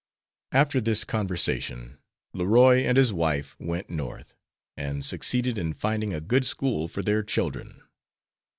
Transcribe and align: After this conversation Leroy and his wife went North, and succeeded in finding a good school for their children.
After 0.51 0.81
this 0.81 1.03
conversation 1.03 1.99
Leroy 2.33 2.79
and 2.79 2.97
his 2.97 3.13
wife 3.13 3.55
went 3.59 3.87
North, 3.91 4.33
and 4.75 5.05
succeeded 5.05 5.59
in 5.59 5.75
finding 5.75 6.11
a 6.11 6.19
good 6.19 6.43
school 6.43 6.87
for 6.87 7.03
their 7.03 7.21
children. 7.21 7.83